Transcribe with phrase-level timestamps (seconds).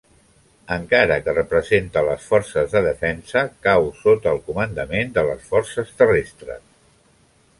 [0.75, 6.65] Encara que representa les forces de defensa, cau sota el comandament de les Forces Terrestres.